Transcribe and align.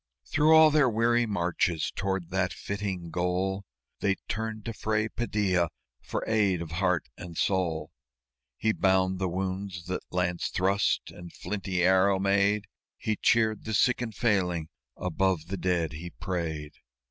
Through 0.25 0.55
all 0.55 0.71
their 0.71 0.89
weary 0.89 1.27
marches 1.27 1.91
toward 1.95 2.31
that 2.31 2.53
flitting 2.53 3.11
goal 3.11 3.65
They 3.99 4.15
turned 4.27 4.65
to 4.65 4.73
Fray 4.73 5.09
Padilla 5.09 5.69
for 6.01 6.23
aid 6.25 6.59
of 6.59 6.71
heart 6.71 7.07
and 7.17 7.37
soul. 7.37 7.91
He 8.57 8.71
bound 8.73 9.19
the 9.19 9.29
wounds 9.29 9.85
that 9.85 10.01
lance 10.09 10.47
thrust 10.47 11.11
and 11.11 11.31
flinty 11.31 11.83
arrow 11.83 12.17
made; 12.17 12.65
He 12.97 13.15
cheered 13.15 13.63
the 13.63 13.75
sick 13.75 14.01
and 14.01 14.15
failing; 14.15 14.69
above 14.97 15.45
the 15.49 15.57
dead 15.57 15.91
he 15.93 16.09
prayed. 16.09 16.71